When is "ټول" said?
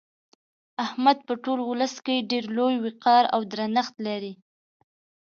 1.43-1.59